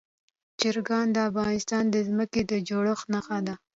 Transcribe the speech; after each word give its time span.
چرګان 0.59 1.07
د 1.15 1.17
افغانستان 1.29 1.83
د 1.89 1.95
ځمکې 2.07 2.41
د 2.51 2.51
جوړښت 2.67 3.05
نښه 3.13 3.37
ده. 3.47 3.55